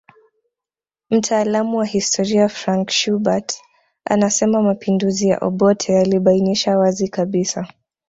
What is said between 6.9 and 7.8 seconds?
kabisa